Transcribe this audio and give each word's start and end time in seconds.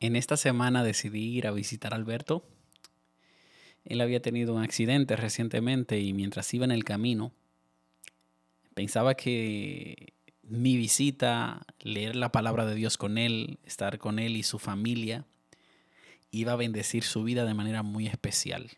En 0.00 0.14
esta 0.14 0.36
semana 0.36 0.84
decidí 0.84 1.36
ir 1.36 1.46
a 1.48 1.50
visitar 1.50 1.92
a 1.92 1.96
Alberto. 1.96 2.44
Él 3.84 4.00
había 4.00 4.22
tenido 4.22 4.54
un 4.54 4.62
accidente 4.62 5.16
recientemente 5.16 5.98
y 5.98 6.12
mientras 6.12 6.52
iba 6.54 6.64
en 6.64 6.70
el 6.70 6.84
camino, 6.84 7.32
pensaba 8.74 9.14
que 9.14 10.12
mi 10.42 10.76
visita, 10.76 11.66
leer 11.80 12.14
la 12.14 12.30
palabra 12.30 12.64
de 12.64 12.76
Dios 12.76 12.96
con 12.96 13.18
él, 13.18 13.58
estar 13.64 13.98
con 13.98 14.20
él 14.20 14.36
y 14.36 14.44
su 14.44 14.60
familia, 14.60 15.24
iba 16.30 16.52
a 16.52 16.56
bendecir 16.56 17.02
su 17.02 17.24
vida 17.24 17.44
de 17.44 17.54
manera 17.54 17.82
muy 17.82 18.06
especial. 18.06 18.70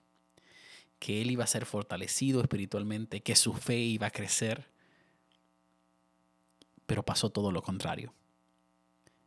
Que 0.99 1.21
él 1.21 1.31
iba 1.31 1.45
a 1.45 1.49
ser 1.49 1.67
fortalecido 1.67 2.41
espiritualmente, 2.41 3.21
que 3.21 3.37
su 3.37 3.53
fe 3.53 3.79
iba 3.79 4.07
a 4.07 4.11
crecer. 4.11 4.69
Pero 6.87 7.05
pasó 7.05 7.31
todo 7.31 7.53
lo 7.53 7.63
contrario. 7.63 8.15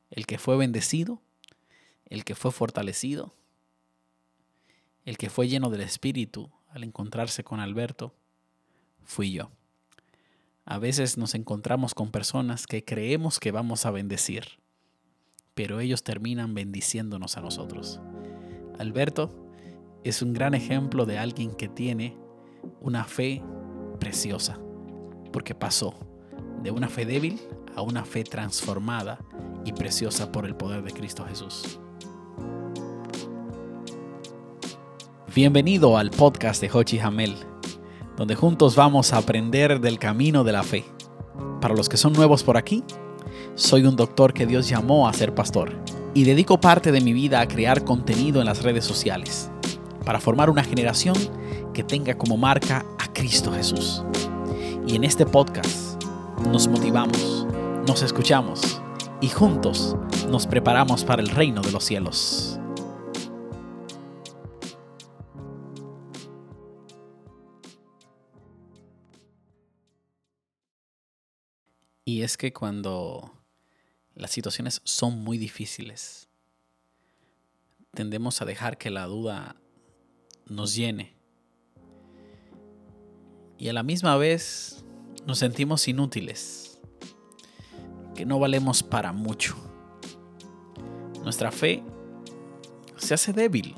El 0.09 0.25
que 0.25 0.39
fue 0.39 0.57
bendecido 0.57 1.21
el 2.09 2.23
que 2.23 2.35
fue 2.35 2.51
fortalecido, 2.51 3.33
el 5.05 5.17
que 5.17 5.29
fue 5.29 5.47
lleno 5.47 5.69
del 5.69 5.81
Espíritu 5.81 6.51
al 6.69 6.83
encontrarse 6.83 7.43
con 7.43 7.59
Alberto, 7.59 8.15
fui 9.03 9.31
yo. 9.31 9.51
A 10.65 10.77
veces 10.77 11.17
nos 11.17 11.35
encontramos 11.35 11.93
con 11.93 12.11
personas 12.11 12.67
que 12.67 12.85
creemos 12.85 13.39
que 13.39 13.51
vamos 13.51 13.85
a 13.85 13.91
bendecir, 13.91 14.45
pero 15.53 15.81
ellos 15.81 16.03
terminan 16.03 16.53
bendiciéndonos 16.53 17.37
a 17.37 17.41
nosotros. 17.41 17.99
Alberto 18.79 19.29
es 20.03 20.21
un 20.21 20.33
gran 20.33 20.53
ejemplo 20.53 21.05
de 21.05 21.17
alguien 21.17 21.53
que 21.55 21.67
tiene 21.67 22.17
una 22.79 23.03
fe 23.03 23.43
preciosa, 23.99 24.57
porque 25.31 25.53
pasó 25.53 25.95
de 26.61 26.71
una 26.71 26.87
fe 26.87 27.05
débil 27.05 27.41
a 27.75 27.81
una 27.81 28.05
fe 28.05 28.23
transformada 28.23 29.19
y 29.65 29.73
preciosa 29.73 30.31
por 30.31 30.45
el 30.45 30.55
poder 30.55 30.83
de 30.83 30.91
Cristo 30.91 31.25
Jesús. 31.25 31.79
Bienvenido 35.35 35.97
al 35.97 36.11
podcast 36.11 36.61
de 36.61 36.69
Hochi 36.71 36.99
Hamel, 36.99 37.33
donde 38.15 38.35
juntos 38.35 38.75
vamos 38.75 39.13
a 39.13 39.17
aprender 39.17 39.81
del 39.81 39.97
camino 39.97 40.43
de 40.43 40.51
la 40.51 40.61
fe. 40.61 40.85
Para 41.59 41.73
los 41.73 41.89
que 41.89 41.97
son 41.97 42.13
nuevos 42.13 42.43
por 42.43 42.55
aquí, 42.55 42.83
soy 43.55 43.87
un 43.87 43.95
doctor 43.95 44.35
que 44.35 44.45
Dios 44.45 44.69
llamó 44.69 45.07
a 45.07 45.13
ser 45.13 45.33
pastor 45.33 45.71
y 46.13 46.23
dedico 46.25 46.61
parte 46.61 46.91
de 46.91 47.01
mi 47.01 47.13
vida 47.13 47.41
a 47.41 47.47
crear 47.47 47.83
contenido 47.83 48.41
en 48.41 48.45
las 48.45 48.61
redes 48.61 48.85
sociales 48.85 49.49
para 50.05 50.19
formar 50.19 50.51
una 50.51 50.63
generación 50.63 51.15
que 51.73 51.81
tenga 51.81 52.15
como 52.15 52.37
marca 52.37 52.85
a 52.99 53.11
Cristo 53.11 53.51
Jesús. 53.53 54.03
Y 54.85 54.95
en 54.95 55.03
este 55.03 55.25
podcast 55.25 55.99
nos 56.51 56.67
motivamos, 56.67 57.47
nos 57.87 58.03
escuchamos 58.03 58.79
y 59.19 59.29
juntos 59.29 59.95
nos 60.29 60.45
preparamos 60.45 61.03
para 61.03 61.23
el 61.23 61.29
reino 61.29 61.61
de 61.61 61.71
los 61.71 61.83
cielos. 61.83 62.52
Y 72.05 72.23
es 72.23 72.35
que 72.35 72.51
cuando 72.51 73.31
las 74.13 74.31
situaciones 74.31 74.81
son 74.83 75.23
muy 75.23 75.37
difíciles, 75.37 76.27
tendemos 77.93 78.41
a 78.41 78.45
dejar 78.45 78.77
que 78.77 78.89
la 78.89 79.05
duda 79.05 79.55
nos 80.45 80.75
llene. 80.75 81.15
Y 83.57 83.69
a 83.69 83.73
la 83.73 83.83
misma 83.83 84.17
vez 84.17 84.83
nos 85.25 85.39
sentimos 85.39 85.87
inútiles, 85.87 86.81
que 88.15 88.25
no 88.25 88.37
valemos 88.37 88.83
para 88.83 89.13
mucho. 89.13 89.55
Nuestra 91.23 91.51
fe 91.51 91.83
se 92.97 93.13
hace 93.13 93.31
débil. 93.31 93.75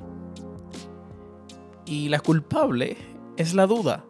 Y 1.85 2.09
la 2.09 2.19
culpable 2.19 2.97
es 3.37 3.53
la 3.53 3.67
duda, 3.67 4.03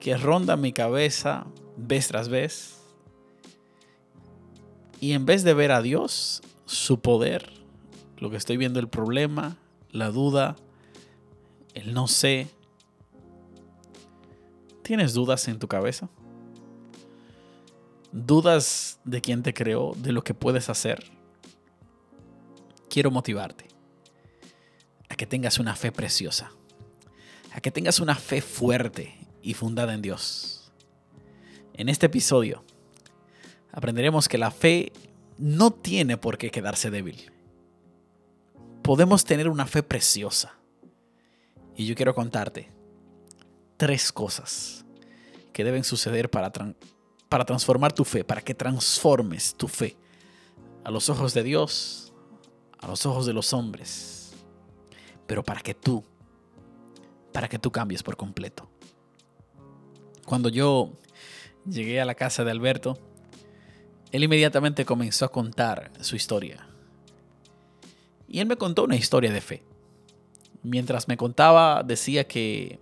que 0.00 0.16
ronda 0.16 0.56
mi 0.56 0.72
cabeza 0.72 1.46
vez 1.76 2.08
tras 2.08 2.30
vez 2.30 2.83
y 5.04 5.12
en 5.12 5.26
vez 5.26 5.44
de 5.44 5.52
ver 5.52 5.70
a 5.70 5.82
Dios, 5.82 6.40
su 6.64 7.00
poder, 7.00 7.52
lo 8.16 8.30
que 8.30 8.38
estoy 8.38 8.56
viendo 8.56 8.80
el 8.80 8.88
problema, 8.88 9.58
la 9.90 10.08
duda, 10.08 10.56
el 11.74 11.92
no 11.92 12.08
sé. 12.08 12.48
¿Tienes 14.82 15.12
dudas 15.12 15.46
en 15.48 15.58
tu 15.58 15.68
cabeza? 15.68 16.08
¿Dudas 18.12 18.98
de 19.04 19.20
quién 19.20 19.42
te 19.42 19.52
creó, 19.52 19.92
de 19.94 20.12
lo 20.12 20.24
que 20.24 20.32
puedes 20.32 20.70
hacer? 20.70 21.04
Quiero 22.88 23.10
motivarte 23.10 23.66
a 25.10 25.16
que 25.16 25.26
tengas 25.26 25.58
una 25.58 25.76
fe 25.76 25.92
preciosa, 25.92 26.50
a 27.52 27.60
que 27.60 27.70
tengas 27.70 28.00
una 28.00 28.14
fe 28.14 28.40
fuerte 28.40 29.18
y 29.42 29.52
fundada 29.52 29.92
en 29.92 30.00
Dios. 30.00 30.72
En 31.74 31.90
este 31.90 32.06
episodio 32.06 32.64
aprenderemos 33.74 34.28
que 34.28 34.38
la 34.38 34.52
fe 34.52 34.92
no 35.36 35.72
tiene 35.72 36.16
por 36.16 36.38
qué 36.38 36.50
quedarse 36.50 36.90
débil. 36.90 37.32
Podemos 38.82 39.24
tener 39.24 39.48
una 39.48 39.66
fe 39.66 39.82
preciosa. 39.82 40.54
Y 41.76 41.86
yo 41.86 41.96
quiero 41.96 42.14
contarte 42.14 42.70
tres 43.76 44.12
cosas 44.12 44.84
que 45.52 45.64
deben 45.64 45.82
suceder 45.82 46.30
para, 46.30 46.52
para 47.28 47.44
transformar 47.44 47.92
tu 47.92 48.04
fe, 48.04 48.22
para 48.22 48.42
que 48.42 48.54
transformes 48.54 49.54
tu 49.54 49.66
fe 49.66 49.96
a 50.84 50.92
los 50.92 51.10
ojos 51.10 51.34
de 51.34 51.42
Dios, 51.42 52.12
a 52.78 52.86
los 52.86 53.04
ojos 53.06 53.26
de 53.26 53.32
los 53.32 53.52
hombres, 53.52 54.34
pero 55.26 55.42
para 55.42 55.60
que 55.60 55.74
tú, 55.74 56.04
para 57.32 57.48
que 57.48 57.58
tú 57.58 57.72
cambies 57.72 58.04
por 58.04 58.16
completo. 58.16 58.68
Cuando 60.24 60.48
yo 60.48 60.92
llegué 61.68 62.00
a 62.00 62.04
la 62.04 62.14
casa 62.14 62.44
de 62.44 62.52
Alberto, 62.52 62.98
él 64.14 64.22
inmediatamente 64.22 64.84
comenzó 64.84 65.24
a 65.24 65.32
contar 65.32 65.90
su 66.00 66.14
historia. 66.14 66.68
Y 68.28 68.38
él 68.38 68.46
me 68.46 68.56
contó 68.56 68.84
una 68.84 68.94
historia 68.94 69.32
de 69.32 69.40
fe. 69.40 69.64
Mientras 70.62 71.08
me 71.08 71.16
contaba, 71.16 71.82
decía 71.82 72.24
que, 72.24 72.78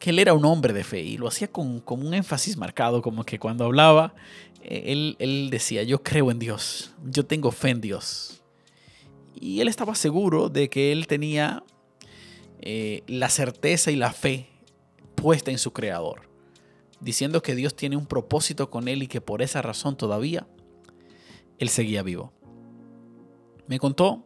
él 0.00 0.18
era 0.18 0.34
un 0.34 0.44
hombre 0.46 0.72
de 0.72 0.82
fe 0.82 1.02
y 1.02 1.16
lo 1.16 1.28
hacía 1.28 1.46
con, 1.46 1.80
un 1.86 2.12
énfasis 2.12 2.56
marcado, 2.56 3.02
como 3.02 3.22
que 3.22 3.38
cuando 3.38 3.64
hablaba, 3.64 4.16
eh, 4.64 5.14
él, 5.20 5.48
decía, 5.48 5.84
yo 5.84 6.02
creo 6.02 6.32
en 6.32 6.40
Dios, 6.40 6.92
yo 7.04 7.24
tengo 7.24 7.52
fe 7.52 7.70
en 7.70 7.80
Dios. 7.80 8.42
Y 9.40 9.60
él 9.60 9.68
estaba 9.68 9.94
seguro 9.94 10.48
de 10.48 10.68
que 10.70 10.90
él 10.90 11.06
tenía 11.06 11.62
eh, 12.62 13.04
la 13.06 13.28
certeza 13.28 13.92
y 13.92 13.96
la 13.96 14.12
fe 14.12 14.48
puesta 15.14 15.52
en 15.52 15.58
su 15.58 15.72
creador 15.72 16.31
diciendo 17.02 17.42
que 17.42 17.54
Dios 17.54 17.74
tiene 17.74 17.96
un 17.96 18.06
propósito 18.06 18.70
con 18.70 18.88
él 18.88 19.02
y 19.02 19.08
que 19.08 19.20
por 19.20 19.42
esa 19.42 19.60
razón 19.60 19.96
todavía 19.96 20.46
él 21.58 21.68
seguía 21.68 22.02
vivo. 22.02 22.32
Me 23.66 23.78
contó 23.78 24.24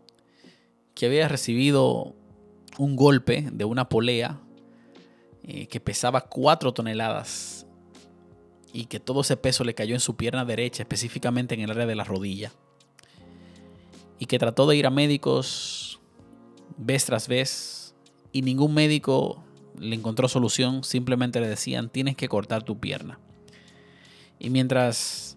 que 0.95 1.07
había 1.07 1.29
recibido 1.29 2.15
un 2.79 2.97
golpe 2.97 3.49
de 3.51 3.65
una 3.65 3.89
polea 3.89 4.41
eh, 5.43 5.67
que 5.69 5.81
pesaba 5.81 6.23
cuatro 6.23 6.73
toneladas 6.73 7.67
y 8.73 8.87
que 8.87 9.01
todo 9.01 9.23
ese 9.23 9.37
peso 9.37 9.65
le 9.65 9.75
cayó 9.75 9.95
en 9.95 10.01
su 10.01 10.17
pierna 10.17 10.45
derecha, 10.45 10.83
específicamente 10.83 11.55
en 11.55 11.63
el 11.63 11.71
área 11.71 11.87
de 11.87 11.95
la 11.95 12.05
rodilla. 12.05 12.53
Y 14.19 14.27
que 14.27 14.39
trató 14.39 14.67
de 14.67 14.77
ir 14.77 14.87
a 14.87 14.91
médicos 14.91 16.01
vez 16.77 17.07
tras 17.07 17.29
vez 17.29 17.95
y 18.33 18.43
ningún 18.43 18.75
médico 18.75 19.45
le 19.79 19.95
encontró 19.95 20.29
solución, 20.29 20.85
simplemente 20.85 21.41
le 21.41 21.49
decían, 21.49 21.89
tienes 21.91 22.17
que 22.17 22.29
cortar 22.29 22.63
tu 22.63 22.79
pierna. 22.79 23.19
Y 24.39 24.51
mientras 24.51 25.37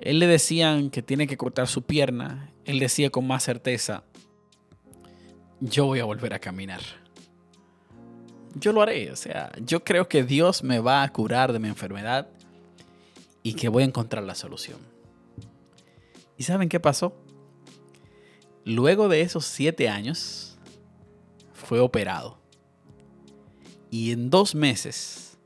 él 0.00 0.18
le 0.18 0.26
decían 0.26 0.90
que 0.90 1.02
tiene 1.02 1.26
que 1.26 1.36
cortar 1.36 1.68
su 1.68 1.82
pierna, 1.82 2.52
él 2.64 2.78
decía 2.78 3.10
con 3.10 3.26
más 3.26 3.42
certeza, 3.42 4.04
yo 5.60 5.86
voy 5.86 6.00
a 6.00 6.04
volver 6.04 6.34
a 6.34 6.38
caminar. 6.38 6.80
Yo 8.54 8.72
lo 8.72 8.82
haré, 8.82 9.10
o 9.12 9.16
sea, 9.16 9.52
yo 9.64 9.84
creo 9.84 10.08
que 10.08 10.24
Dios 10.24 10.62
me 10.62 10.78
va 10.78 11.02
a 11.02 11.12
curar 11.12 11.52
de 11.52 11.58
mi 11.58 11.68
enfermedad 11.68 12.28
y 13.42 13.54
que 13.54 13.68
voy 13.68 13.82
a 13.82 13.86
encontrar 13.86 14.24
la 14.24 14.34
solución. 14.34 14.78
¿Y 16.36 16.44
saben 16.44 16.68
qué 16.68 16.80
pasó? 16.80 17.14
Luego 18.64 19.08
de 19.08 19.22
esos 19.22 19.44
siete 19.44 19.88
años, 19.88 20.58
fue 21.52 21.80
operado 21.80 22.38
y 23.90 24.12
en 24.12 24.30
dos 24.30 24.54
meses 24.54 25.38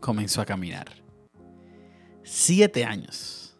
comenzó 0.00 0.40
a 0.40 0.46
caminar. 0.46 1.02
Siete 2.22 2.84
años, 2.84 3.56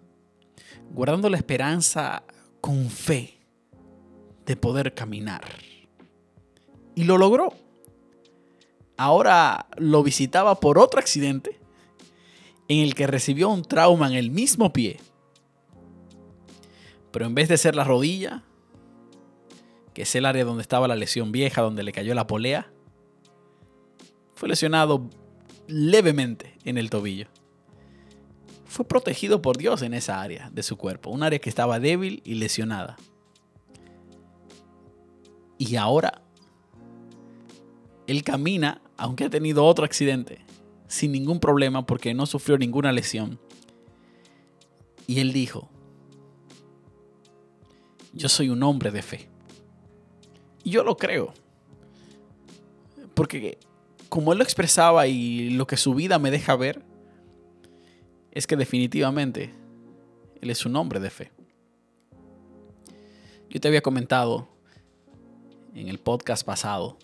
guardando 0.90 1.28
la 1.28 1.36
esperanza 1.36 2.22
con 2.60 2.88
fe 2.88 3.38
de 4.46 4.56
poder 4.56 4.94
caminar. 4.94 5.44
Y 6.94 7.04
lo 7.04 7.18
logró. 7.18 7.54
Ahora 8.96 9.66
lo 9.76 10.02
visitaba 10.02 10.60
por 10.60 10.78
otro 10.78 11.00
accidente 11.00 11.58
en 12.68 12.80
el 12.80 12.94
que 12.94 13.06
recibió 13.06 13.48
un 13.48 13.62
trauma 13.62 14.08
en 14.08 14.14
el 14.14 14.30
mismo 14.30 14.72
pie. 14.72 15.00
Pero 17.10 17.26
en 17.26 17.34
vez 17.34 17.48
de 17.48 17.58
ser 17.58 17.74
la 17.74 17.84
rodilla, 17.84 18.42
que 19.92 20.02
es 20.02 20.14
el 20.14 20.24
área 20.24 20.44
donde 20.44 20.62
estaba 20.62 20.88
la 20.88 20.96
lesión 20.96 21.32
vieja, 21.32 21.62
donde 21.62 21.82
le 21.82 21.92
cayó 21.92 22.14
la 22.14 22.26
polea, 22.26 22.72
fue 24.42 24.48
lesionado 24.48 25.08
levemente 25.68 26.58
en 26.64 26.76
el 26.76 26.90
tobillo. 26.90 27.28
Fue 28.64 28.84
protegido 28.84 29.40
por 29.40 29.56
Dios 29.56 29.82
en 29.82 29.94
esa 29.94 30.20
área 30.20 30.50
de 30.50 30.64
su 30.64 30.76
cuerpo, 30.76 31.10
un 31.10 31.22
área 31.22 31.38
que 31.38 31.48
estaba 31.48 31.78
débil 31.78 32.22
y 32.24 32.34
lesionada. 32.34 32.96
Y 35.58 35.76
ahora 35.76 36.22
él 38.08 38.24
camina, 38.24 38.82
aunque 38.96 39.26
ha 39.26 39.30
tenido 39.30 39.64
otro 39.64 39.84
accidente, 39.84 40.44
sin 40.88 41.12
ningún 41.12 41.38
problema 41.38 41.86
porque 41.86 42.12
no 42.12 42.26
sufrió 42.26 42.58
ninguna 42.58 42.90
lesión. 42.90 43.38
Y 45.06 45.20
él 45.20 45.32
dijo, 45.32 45.70
yo 48.12 48.28
soy 48.28 48.48
un 48.48 48.64
hombre 48.64 48.90
de 48.90 49.02
fe. 49.02 49.28
Y 50.64 50.70
yo 50.70 50.82
lo 50.82 50.96
creo. 50.96 51.32
Porque 53.14 53.60
como 54.12 54.32
él 54.32 54.38
lo 54.38 54.44
expresaba 54.44 55.06
y 55.06 55.48
lo 55.48 55.66
que 55.66 55.78
su 55.78 55.94
vida 55.94 56.18
me 56.18 56.30
deja 56.30 56.54
ver, 56.54 56.82
es 58.30 58.46
que 58.46 58.56
definitivamente 58.56 59.54
él 60.42 60.50
es 60.50 60.66
un 60.66 60.76
hombre 60.76 61.00
de 61.00 61.08
fe. 61.08 61.32
Yo 63.48 63.58
te 63.58 63.68
había 63.68 63.80
comentado 63.80 64.48
en 65.74 65.88
el 65.88 65.98
podcast 65.98 66.44
pasado 66.44 66.98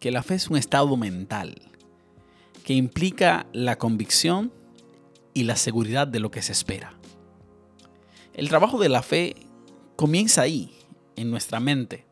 que 0.00 0.10
la 0.10 0.22
fe 0.22 0.34
es 0.34 0.50
un 0.50 0.58
estado 0.58 0.94
mental 0.98 1.54
que 2.62 2.74
implica 2.74 3.46
la 3.54 3.78
convicción 3.78 4.52
y 5.32 5.44
la 5.44 5.56
seguridad 5.56 6.06
de 6.06 6.20
lo 6.20 6.30
que 6.30 6.42
se 6.42 6.52
espera. 6.52 6.92
El 8.34 8.50
trabajo 8.50 8.78
de 8.78 8.90
la 8.90 9.00
fe 9.00 9.34
comienza 9.96 10.42
ahí, 10.42 10.76
en 11.16 11.30
nuestra 11.30 11.58
mente, 11.58 12.04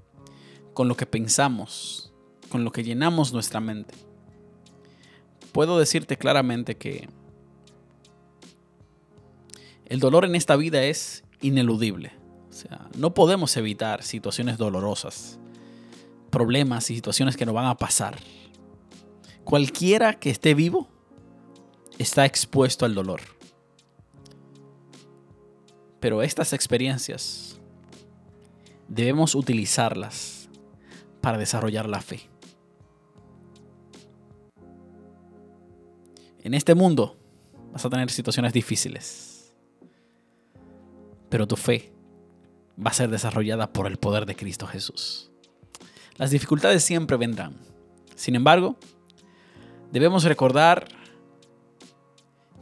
con 0.73 0.89
lo 0.89 0.97
que 0.97 1.05
pensamos, 1.05 2.15
con 2.49 2.65
lo 2.65 2.73
que 2.73 2.83
llenamos 2.83 3.35
nuestra 3.35 3.61
mente. 3.61 4.06
Puedo 5.57 5.79
decirte 5.79 6.19
claramente 6.19 6.77
que 6.77 7.09
el 9.87 10.01
dolor 10.01 10.27
en 10.27 10.35
esta 10.35 10.55
vida 10.55 10.83
es 10.83 11.25
ineludible. 11.41 12.13
O 12.51 12.53
sea, 12.53 12.91
no 12.99 13.15
podemos 13.15 13.57
evitar 13.57 14.03
situaciones 14.03 14.59
dolorosas, 14.59 15.39
problemas 16.29 16.91
y 16.91 16.97
situaciones 16.97 17.39
que 17.39 17.47
nos 17.47 17.55
van 17.55 17.65
a 17.65 17.79
pasar. 17.79 18.19
Cualquiera 19.45 20.13
que 20.19 20.29
esté 20.29 20.53
vivo 20.53 20.91
está 21.97 22.27
expuesto 22.27 22.85
al 22.85 22.95
dolor. 22.95 23.23
Pero 26.01 26.23
estas 26.23 26.53
experiencias 26.53 27.59
debemos 28.89 29.35
utilizarlas 29.35 30.51
para 31.23 31.39
desarrollar 31.39 31.89
la 31.89 32.03
fe. 32.03 32.29
En 36.47 36.55
este 36.55 36.77
mundo 36.77 37.17
vas 37.73 37.85
a 37.85 37.91
tener 37.91 38.09
situaciones 38.09 38.53
difíciles, 38.53 39.53
pero 41.29 41.49
tu 41.49 41.57
fe 41.57 41.93
va 42.79 42.93
a 42.93 42.95
ser 42.95 43.11
desarrollada 43.11 43.73
por 43.73 43.89
el 43.89 43.97
poder 43.97 44.27
de 44.27 44.37
Cristo 44.37 44.69
Jesús. 44.69 45.33
Las 46.19 46.31
dificultades 46.31 46.85
siempre 46.85 47.17
vendrán. 47.17 47.57
Sin 48.15 48.37
embargo, 48.37 48.77
debemos 49.91 50.23
recordar 50.23 50.87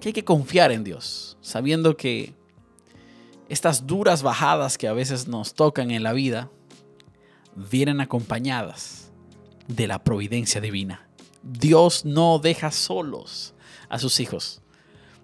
que 0.00 0.08
hay 0.08 0.12
que 0.14 0.24
confiar 0.24 0.72
en 0.72 0.82
Dios, 0.82 1.36
sabiendo 1.42 1.94
que 1.94 2.32
estas 3.50 3.86
duras 3.86 4.22
bajadas 4.22 4.78
que 4.78 4.88
a 4.88 4.94
veces 4.94 5.28
nos 5.28 5.52
tocan 5.52 5.90
en 5.90 6.02
la 6.02 6.14
vida 6.14 6.50
vienen 7.54 8.00
acompañadas 8.00 9.12
de 9.68 9.86
la 9.86 10.02
providencia 10.02 10.62
divina. 10.62 11.06
Dios 11.42 12.06
no 12.06 12.38
deja 12.38 12.70
solos 12.70 13.53
a 13.94 13.98
sus 13.98 14.20
hijos. 14.20 14.62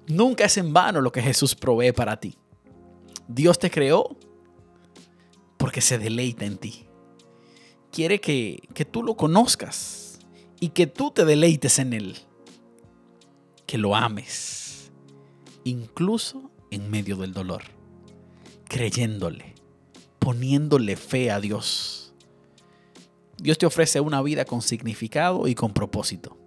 Nunca 0.06 0.44
es 0.44 0.56
en 0.56 0.72
vano 0.72 1.00
lo 1.00 1.12
que 1.12 1.22
Jesús 1.22 1.54
provee 1.54 1.92
para 1.92 2.18
ti. 2.18 2.36
Dios 3.28 3.58
te 3.58 3.70
creó 3.70 4.16
porque 5.56 5.80
se 5.80 5.98
deleita 5.98 6.44
en 6.44 6.58
ti. 6.58 6.86
Quiere 7.92 8.20
que, 8.20 8.62
que 8.74 8.84
tú 8.84 9.02
lo 9.02 9.16
conozcas 9.16 10.18
y 10.58 10.70
que 10.70 10.86
tú 10.86 11.10
te 11.10 11.24
deleites 11.24 11.78
en 11.78 11.92
Él. 11.92 12.16
Que 13.66 13.78
lo 13.78 13.94
ames, 13.94 14.90
incluso 15.64 16.50
en 16.70 16.90
medio 16.90 17.16
del 17.16 17.32
dolor 17.32 17.62
creyéndole, 18.70 19.56
poniéndole 20.20 20.96
fe 20.96 21.32
a 21.32 21.40
Dios. 21.40 22.14
Dios 23.36 23.58
te 23.58 23.66
ofrece 23.66 24.00
una 24.00 24.22
vida 24.22 24.44
con 24.44 24.62
significado 24.62 25.48
y 25.48 25.56
con 25.56 25.74
propósito. 25.74 26.38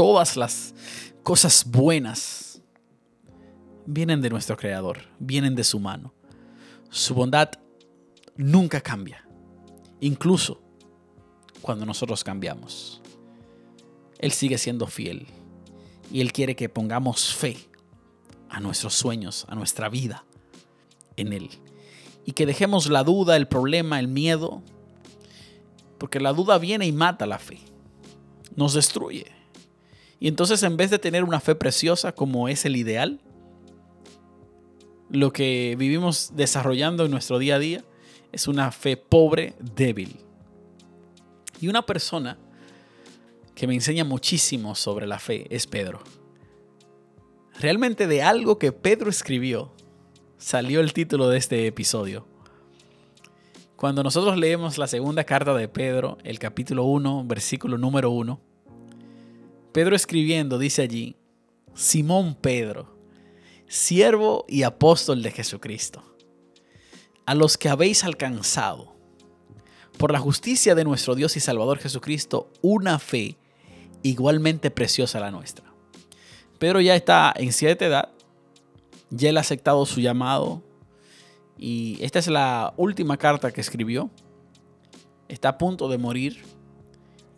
Todas 0.00 0.38
las 0.38 0.74
cosas 1.22 1.62
buenas 1.66 2.62
vienen 3.84 4.22
de 4.22 4.30
nuestro 4.30 4.56
Creador, 4.56 5.02
vienen 5.18 5.54
de 5.54 5.62
su 5.62 5.78
mano. 5.78 6.14
Su 6.88 7.12
bondad 7.12 7.50
nunca 8.34 8.80
cambia, 8.80 9.28
incluso 10.00 10.62
cuando 11.60 11.84
nosotros 11.84 12.24
cambiamos. 12.24 13.02
Él 14.20 14.32
sigue 14.32 14.56
siendo 14.56 14.86
fiel 14.86 15.26
y 16.10 16.22
Él 16.22 16.32
quiere 16.32 16.56
que 16.56 16.70
pongamos 16.70 17.34
fe 17.34 17.58
a 18.48 18.58
nuestros 18.58 18.94
sueños, 18.94 19.44
a 19.50 19.54
nuestra 19.54 19.90
vida 19.90 20.24
en 21.16 21.34
Él. 21.34 21.50
Y 22.24 22.32
que 22.32 22.46
dejemos 22.46 22.88
la 22.88 23.04
duda, 23.04 23.36
el 23.36 23.48
problema, 23.48 24.00
el 24.00 24.08
miedo, 24.08 24.62
porque 25.98 26.20
la 26.20 26.32
duda 26.32 26.56
viene 26.56 26.86
y 26.86 26.92
mata 26.92 27.26
la 27.26 27.38
fe, 27.38 27.58
nos 28.56 28.72
destruye. 28.72 29.39
Y 30.20 30.28
entonces 30.28 30.62
en 30.62 30.76
vez 30.76 30.90
de 30.90 30.98
tener 30.98 31.24
una 31.24 31.40
fe 31.40 31.54
preciosa 31.54 32.12
como 32.12 32.48
es 32.48 32.66
el 32.66 32.76
ideal, 32.76 33.20
lo 35.08 35.32
que 35.32 35.74
vivimos 35.78 36.32
desarrollando 36.34 37.06
en 37.06 37.10
nuestro 37.10 37.38
día 37.38 37.56
a 37.56 37.58
día 37.58 37.84
es 38.30 38.46
una 38.46 38.70
fe 38.70 38.98
pobre, 38.98 39.54
débil. 39.58 40.20
Y 41.60 41.68
una 41.68 41.84
persona 41.84 42.38
que 43.54 43.66
me 43.66 43.74
enseña 43.74 44.04
muchísimo 44.04 44.74
sobre 44.74 45.06
la 45.06 45.18
fe 45.18 45.46
es 45.50 45.66
Pedro. 45.66 46.00
Realmente 47.58 48.06
de 48.06 48.22
algo 48.22 48.58
que 48.58 48.72
Pedro 48.72 49.10
escribió 49.10 49.72
salió 50.36 50.80
el 50.80 50.92
título 50.92 51.28
de 51.28 51.38
este 51.38 51.66
episodio. 51.66 52.26
Cuando 53.76 54.02
nosotros 54.02 54.36
leemos 54.36 54.76
la 54.76 54.86
segunda 54.86 55.24
carta 55.24 55.54
de 55.54 55.66
Pedro, 55.68 56.18
el 56.24 56.38
capítulo 56.38 56.84
1, 56.84 57.24
versículo 57.26 57.78
número 57.78 58.10
1, 58.10 58.49
Pedro 59.72 59.94
escribiendo 59.94 60.58
dice 60.58 60.82
allí, 60.82 61.16
Simón 61.74 62.34
Pedro, 62.34 62.96
siervo 63.68 64.44
y 64.48 64.64
apóstol 64.64 65.22
de 65.22 65.30
Jesucristo, 65.30 66.02
a 67.24 67.34
los 67.34 67.56
que 67.56 67.68
habéis 67.68 68.02
alcanzado, 68.02 68.96
por 69.96 70.12
la 70.12 70.18
justicia 70.18 70.74
de 70.74 70.84
nuestro 70.84 71.14
Dios 71.14 71.36
y 71.36 71.40
Salvador 71.40 71.78
Jesucristo, 71.78 72.50
una 72.62 72.98
fe 72.98 73.36
igualmente 74.02 74.70
preciosa 74.70 75.18
a 75.18 75.20
la 75.20 75.30
nuestra. 75.30 75.72
Pedro 76.58 76.80
ya 76.80 76.96
está 76.96 77.32
en 77.36 77.52
cierta 77.52 77.86
edad, 77.86 78.08
ya 79.10 79.28
él 79.28 79.36
ha 79.36 79.40
aceptado 79.40 79.86
su 79.86 80.00
llamado 80.00 80.62
y 81.58 81.98
esta 82.00 82.18
es 82.18 82.26
la 82.28 82.74
última 82.76 83.18
carta 83.18 83.52
que 83.52 83.60
escribió. 83.60 84.10
Está 85.28 85.50
a 85.50 85.58
punto 85.58 85.88
de 85.88 85.98
morir 85.98 86.42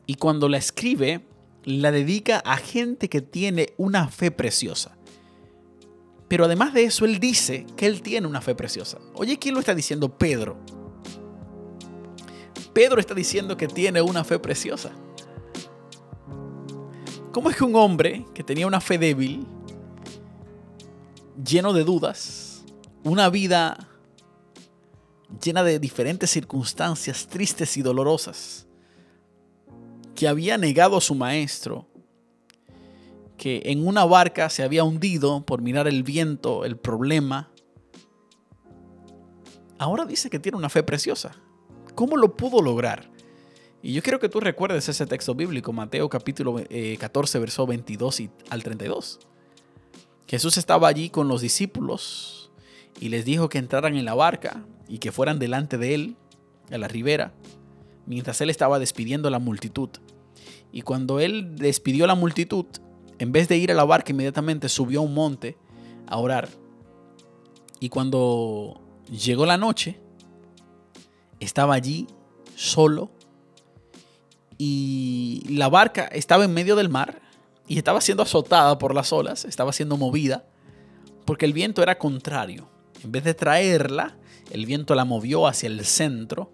y 0.06 0.14
cuando 0.14 0.48
la 0.48 0.56
escribe 0.56 1.20
la 1.64 1.92
dedica 1.92 2.38
a 2.44 2.56
gente 2.56 3.08
que 3.08 3.20
tiene 3.20 3.74
una 3.76 4.08
fe 4.08 4.30
preciosa. 4.30 4.96
Pero 6.28 6.46
además 6.46 6.72
de 6.72 6.84
eso, 6.84 7.04
él 7.04 7.20
dice 7.20 7.66
que 7.76 7.86
él 7.86 8.00
tiene 8.00 8.26
una 8.26 8.40
fe 8.40 8.54
preciosa. 8.54 8.98
Oye, 9.14 9.38
¿quién 9.38 9.54
lo 9.54 9.60
está 9.60 9.74
diciendo? 9.74 10.16
Pedro. 10.16 10.58
Pedro 12.72 12.98
está 13.00 13.14
diciendo 13.14 13.56
que 13.56 13.68
tiene 13.68 14.00
una 14.00 14.24
fe 14.24 14.38
preciosa. 14.38 14.92
¿Cómo 17.32 17.50
es 17.50 17.56
que 17.56 17.64
un 17.64 17.76
hombre 17.76 18.24
que 18.34 18.42
tenía 18.42 18.66
una 18.66 18.80
fe 18.80 18.98
débil 18.98 19.46
lleno 21.44 21.72
de 21.72 21.84
dudas, 21.84 22.64
una 23.04 23.28
vida 23.28 23.88
llena 25.42 25.62
de 25.62 25.78
diferentes 25.78 26.30
circunstancias 26.30 27.26
tristes 27.26 27.76
y 27.76 27.82
dolorosas, 27.82 28.66
que 30.22 30.28
había 30.28 30.56
negado 30.56 30.96
a 30.96 31.00
su 31.00 31.16
maestro, 31.16 31.88
que 33.36 33.60
en 33.64 33.84
una 33.84 34.04
barca 34.04 34.48
se 34.50 34.62
había 34.62 34.84
hundido 34.84 35.44
por 35.44 35.62
mirar 35.62 35.88
el 35.88 36.04
viento, 36.04 36.64
el 36.64 36.76
problema. 36.76 37.50
Ahora 39.78 40.04
dice 40.04 40.30
que 40.30 40.38
tiene 40.38 40.56
una 40.56 40.68
fe 40.68 40.84
preciosa. 40.84 41.34
¿Cómo 41.96 42.16
lo 42.16 42.36
pudo 42.36 42.62
lograr? 42.62 43.10
Y 43.82 43.94
yo 43.94 44.02
quiero 44.04 44.20
que 44.20 44.28
tú 44.28 44.38
recuerdes 44.38 44.88
ese 44.88 45.06
texto 45.06 45.34
bíblico, 45.34 45.72
Mateo 45.72 46.08
capítulo 46.08 46.54
14, 46.54 46.68
eh, 46.70 47.40
verso 47.40 47.66
22 47.66 48.20
y 48.20 48.30
al 48.48 48.62
32. 48.62 49.18
Jesús 50.28 50.56
estaba 50.56 50.86
allí 50.86 51.10
con 51.10 51.26
los 51.26 51.40
discípulos 51.40 52.52
y 53.00 53.08
les 53.08 53.24
dijo 53.24 53.48
que 53.48 53.58
entraran 53.58 53.96
en 53.96 54.04
la 54.04 54.14
barca 54.14 54.64
y 54.86 54.98
que 54.98 55.10
fueran 55.10 55.40
delante 55.40 55.78
de 55.78 55.94
él 55.94 56.16
a 56.70 56.78
la 56.78 56.86
ribera, 56.86 57.34
mientras 58.06 58.40
él 58.40 58.50
estaba 58.50 58.78
despidiendo 58.78 59.26
a 59.26 59.32
la 59.32 59.40
multitud. 59.40 59.90
Y 60.72 60.82
cuando 60.82 61.20
él 61.20 61.56
despidió 61.56 62.04
a 62.04 62.08
la 62.08 62.14
multitud, 62.14 62.66
en 63.18 63.30
vez 63.30 63.48
de 63.48 63.56
ir 63.56 63.70
a 63.70 63.74
la 63.74 63.84
barca 63.84 64.12
inmediatamente 64.12 64.68
subió 64.68 65.00
a 65.00 65.02
un 65.02 65.14
monte 65.14 65.56
a 66.06 66.16
orar. 66.16 66.48
Y 67.78 67.88
cuando 67.88 68.80
llegó 69.10 69.44
la 69.46 69.58
noche, 69.58 70.00
estaba 71.40 71.74
allí 71.74 72.06
solo 72.56 73.10
y 74.58 75.44
la 75.48 75.68
barca 75.68 76.04
estaba 76.04 76.44
en 76.44 76.54
medio 76.54 76.76
del 76.76 76.88
mar 76.88 77.20
y 77.66 77.78
estaba 77.78 78.00
siendo 78.00 78.22
azotada 78.22 78.78
por 78.78 78.94
las 78.94 79.12
olas, 79.12 79.44
estaba 79.44 79.72
siendo 79.72 79.96
movida 79.96 80.46
porque 81.24 81.46
el 81.46 81.52
viento 81.52 81.82
era 81.82 81.98
contrario. 81.98 82.68
En 83.04 83.12
vez 83.12 83.24
de 83.24 83.34
traerla, 83.34 84.16
el 84.50 84.66
viento 84.66 84.94
la 84.94 85.04
movió 85.04 85.46
hacia 85.46 85.66
el 85.66 85.84
centro, 85.84 86.52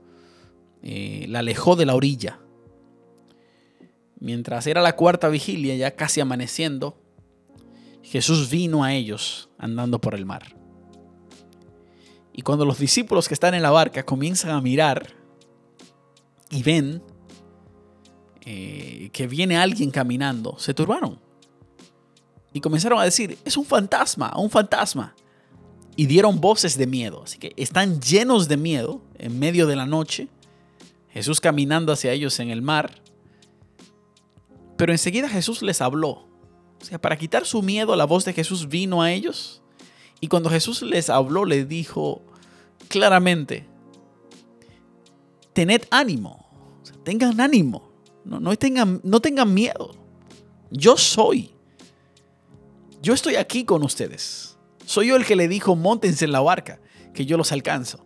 eh, 0.83 1.27
la 1.29 1.41
alejó 1.41 1.77
de 1.77 1.87
la 1.87 1.95
orilla. 1.95 2.41
Mientras 4.21 4.67
era 4.67 4.83
la 4.83 4.97
cuarta 4.97 5.29
vigilia, 5.29 5.77
ya 5.77 5.95
casi 5.95 6.21
amaneciendo, 6.21 7.01
Jesús 8.03 8.51
vino 8.51 8.85
a 8.85 8.93
ellos 8.93 9.49
andando 9.59 10.01
por 10.01 10.15
el 10.15 10.25
mar. 10.25 10.57
Y 12.33 12.43
cuando 12.43 12.65
los 12.65 12.79
discípulos 12.79 13.29
que 13.29 13.35
están 13.35 13.55
en 13.55 13.63
la 13.63 13.71
barca 13.71 14.05
comienzan 14.05 14.53
a 14.53 14.61
mirar 14.61 15.15
y 16.51 16.63
ven 16.63 17.03
eh, 18.45 19.11
que 19.13 19.27
viene 19.27 19.57
alguien 19.57 19.91
caminando, 19.91 20.59
se 20.59 20.73
turbaron. 20.73 21.21
Y 22.53 22.61
comenzaron 22.61 22.99
a 22.99 23.05
decir, 23.05 23.37
es 23.45 23.57
un 23.57 23.65
fantasma, 23.65 24.33
un 24.37 24.51
fantasma. 24.51 25.15
Y 25.97 26.07
dieron 26.07 26.41
voces 26.41 26.79
de 26.79 26.87
miedo. 26.87 27.25
Así 27.25 27.39
que 27.39 27.53
están 27.57 28.01
llenos 28.01 28.49
de 28.49 28.57
miedo 28.57 29.03
en 29.19 29.39
medio 29.39 29.67
de 29.67 29.77
la 29.77 29.85
noche. 29.85 30.29
Jesús 31.11 31.41
caminando 31.41 31.93
hacia 31.93 32.13
ellos 32.13 32.39
en 32.41 32.51
el 32.51 32.63
mar. 32.63 33.03
Pero 34.79 34.93
enseguida 34.93 35.29
Jesús 35.29 35.61
les 35.61 35.83
habló. 35.83 36.29
O 36.81 36.85
sea, 36.85 37.01
para 37.01 37.19
quitar 37.19 37.45
su 37.45 37.61
miedo, 37.63 37.95
la 37.97 38.05
voz 38.07 38.25
de 38.25 38.33
Jesús 38.33 38.69
vino 38.69 39.03
a 39.03 39.13
ellos. 39.13 39.61
Y 40.21 40.29
cuando 40.29 40.49
Jesús 40.49 40.83
les 40.83 41.11
habló, 41.11 41.45
les 41.45 41.69
dijo, 41.69 42.23
claramente, 42.87 43.67
tened 45.53 45.83
ánimo, 45.91 46.49
tengan 47.03 47.41
ánimo, 47.41 47.91
no, 48.25 48.39
no, 48.39 48.55
tengan, 48.57 49.01
no 49.03 49.21
tengan 49.21 49.53
miedo. 49.53 49.91
Yo 50.71 50.97
soy. 50.97 51.51
Yo 53.03 53.15
estoy 53.15 53.35
aquí 53.35 53.65
con 53.65 53.83
ustedes. 53.83 54.57
Soy 54.87 55.09
yo 55.09 55.17
el 55.17 55.27
que 55.27 55.35
le 55.35 55.49
dijo, 55.49 55.75
montense 55.75 56.25
en 56.25 56.33
la 56.33 56.41
barca, 56.41 56.81
que 57.15 57.27
yo 57.27 57.37
los 57.37 57.51
alcanzo. 57.51 58.05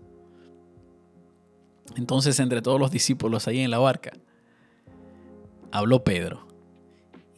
Entonces, 1.96 2.40
entre 2.40 2.62
todos 2.62 2.80
los 2.80 2.90
discípulos 2.90 3.46
ahí 3.46 3.60
en 3.60 3.70
la 3.70 3.78
barca, 3.78 4.12
habló 5.70 6.02
Pedro. 6.02 6.51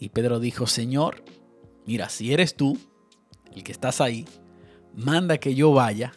Y 0.04 0.10
Pedro 0.10 0.38
dijo, 0.38 0.66
Señor, 0.66 1.24
mira, 1.86 2.10
si 2.10 2.34
eres 2.34 2.56
tú, 2.56 2.78
el 3.54 3.64
que 3.64 3.72
estás 3.72 4.02
ahí, 4.02 4.26
manda 4.94 5.38
que 5.38 5.54
yo 5.54 5.72
vaya 5.72 6.12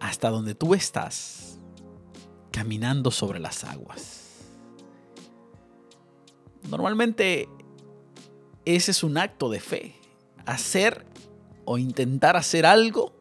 hasta 0.00 0.28
donde 0.30 0.56
tú 0.56 0.74
estás 0.74 1.60
caminando 2.50 3.12
sobre 3.12 3.38
las 3.38 3.62
aguas. 3.62 4.40
Normalmente 6.68 7.48
ese 8.64 8.90
es 8.90 9.04
un 9.04 9.16
acto 9.16 9.48
de 9.48 9.60
fe, 9.60 9.94
hacer 10.46 11.06
o 11.64 11.78
intentar 11.78 12.36
hacer 12.36 12.66
algo 12.66 13.14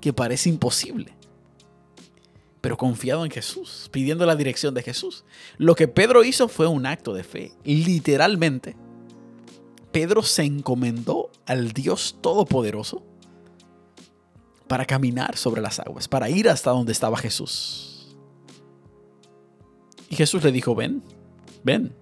que 0.00 0.12
parece 0.12 0.48
imposible, 0.48 1.15
pero 2.66 2.76
confiado 2.76 3.24
en 3.24 3.30
Jesús, 3.30 3.88
pidiendo 3.92 4.26
la 4.26 4.34
dirección 4.34 4.74
de 4.74 4.82
Jesús. 4.82 5.22
Lo 5.56 5.76
que 5.76 5.86
Pedro 5.86 6.24
hizo 6.24 6.48
fue 6.48 6.66
un 6.66 6.84
acto 6.84 7.14
de 7.14 7.22
fe, 7.22 7.52
literalmente. 7.62 8.74
Pedro 9.92 10.24
se 10.24 10.42
encomendó 10.42 11.30
al 11.46 11.70
Dios 11.70 12.18
Todopoderoso 12.20 13.04
para 14.66 14.84
caminar 14.84 15.36
sobre 15.36 15.62
las 15.62 15.78
aguas, 15.78 16.08
para 16.08 16.28
ir 16.28 16.48
hasta 16.48 16.72
donde 16.72 16.90
estaba 16.90 17.16
Jesús. 17.18 18.16
Y 20.10 20.16
Jesús 20.16 20.42
le 20.42 20.50
dijo, 20.50 20.74
ven, 20.74 21.04
ven, 21.62 21.94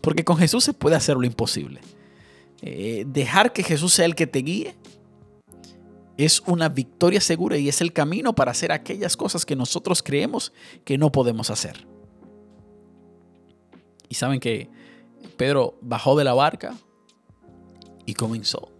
porque 0.00 0.24
con 0.24 0.36
Jesús 0.36 0.64
se 0.64 0.74
puede 0.74 0.96
hacer 0.96 1.16
lo 1.16 1.22
imposible. 1.22 1.80
Eh, 2.60 3.04
dejar 3.06 3.52
que 3.52 3.62
Jesús 3.62 3.94
sea 3.94 4.06
el 4.06 4.16
que 4.16 4.26
te 4.26 4.40
guíe 4.40 4.74
es 6.16 6.40
una 6.46 6.68
victoria 6.68 7.20
segura 7.20 7.56
y 7.56 7.68
es 7.68 7.80
el 7.80 7.92
camino 7.92 8.34
para 8.34 8.50
hacer 8.50 8.72
aquellas 8.72 9.16
cosas 9.16 9.46
que 9.46 9.56
nosotros 9.56 10.02
creemos 10.02 10.52
que 10.84 10.98
no 10.98 11.10
podemos 11.10 11.50
hacer. 11.50 11.86
Y 14.08 14.14
saben 14.14 14.40
que 14.40 14.68
Pedro 15.36 15.78
bajó 15.80 16.16
de 16.16 16.24
la 16.24 16.34
barca 16.34 16.74
y 18.04 18.14
comenzó. 18.14 18.70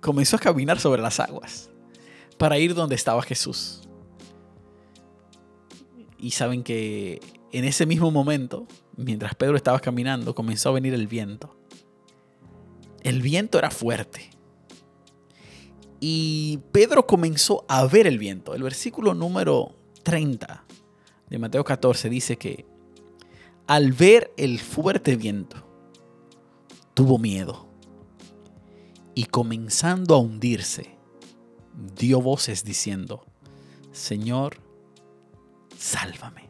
Comenzó 0.00 0.36
a 0.36 0.40
caminar 0.40 0.80
sobre 0.80 1.02
las 1.02 1.20
aguas 1.20 1.70
para 2.38 2.58
ir 2.58 2.74
donde 2.74 2.94
estaba 2.94 3.22
Jesús. 3.22 3.82
Y 6.18 6.32
saben 6.32 6.62
que 6.62 7.20
en 7.52 7.64
ese 7.64 7.86
mismo 7.86 8.10
momento, 8.10 8.66
mientras 8.96 9.34
Pedro 9.34 9.56
estaba 9.56 9.78
caminando, 9.80 10.34
comenzó 10.34 10.70
a 10.70 10.72
venir 10.72 10.94
el 10.94 11.06
viento. 11.06 11.56
El 13.02 13.22
viento 13.22 13.58
era 13.58 13.70
fuerte. 13.70 14.30
Y 16.00 16.60
Pedro 16.72 17.06
comenzó 17.06 17.64
a 17.68 17.84
ver 17.86 18.06
el 18.06 18.18
viento. 18.18 18.54
El 18.54 18.62
versículo 18.62 19.14
número 19.14 19.76
30 20.02 20.64
de 21.28 21.38
Mateo 21.38 21.62
14 21.62 22.08
dice 22.08 22.36
que 22.36 22.66
al 23.66 23.92
ver 23.92 24.32
el 24.36 24.58
fuerte 24.58 25.14
viento, 25.14 25.64
tuvo 26.94 27.18
miedo. 27.18 27.68
Y 29.14 29.26
comenzando 29.26 30.14
a 30.14 30.18
hundirse, 30.18 30.96
dio 31.96 32.20
voces 32.20 32.64
diciendo, 32.64 33.26
Señor, 33.92 34.56
sálvame. 35.76 36.48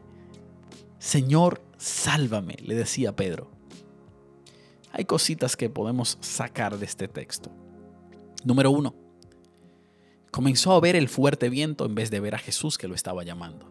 Señor, 0.97 1.61
sálvame, 1.77 2.55
le 2.61 2.73
decía 2.73 3.15
Pedro. 3.15 3.51
Hay 4.91 5.05
cositas 5.05 5.55
que 5.55 5.69
podemos 5.69 6.17
sacar 6.21 6.79
de 6.79 6.85
este 6.85 7.07
texto. 7.07 7.51
Número 8.43 8.71
uno, 8.71 8.95
comenzó 10.31 10.71
a 10.73 10.79
ver 10.79 10.95
el 10.95 11.09
fuerte 11.09 11.49
viento 11.49 11.85
en 11.85 11.95
vez 11.95 12.09
de 12.09 12.19
ver 12.19 12.35
a 12.35 12.39
Jesús 12.39 12.77
que 12.77 12.87
lo 12.87 12.95
estaba 12.95 13.23
llamando. 13.23 13.69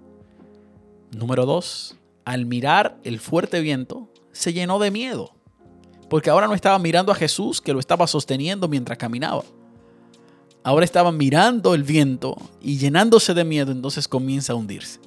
Número 1.11 1.47
dos, 1.47 1.97
al 2.25 2.47
mirar 2.47 2.99
el 3.03 3.19
fuerte 3.19 3.61
viento, 3.61 4.09
se 4.33 4.53
llenó 4.53 4.79
de 4.79 4.91
miedo, 4.91 5.35
porque 6.09 6.31
ahora 6.31 6.47
no 6.47 6.55
estaba 6.55 6.79
mirando 6.79 7.11
a 7.11 7.17
Jesús 7.17 7.61
que 7.61 7.73
lo 7.73 7.81
estaba 7.81 8.07
sosteniendo 8.07 8.69
mientras 8.69 8.99
caminaba 8.99 9.43
ahora 10.63 10.85
estaba 10.85 11.13
mirando 11.13 11.75
el 11.75 11.83
viento 11.83 12.37
y 12.61 12.79
llenándose 12.79 13.35
de 13.35 13.45
miedo, 13.45 13.73
entonces 13.73 14.09
comienza 14.09 14.53
a 14.53 14.57
hundirse. 14.57 15.01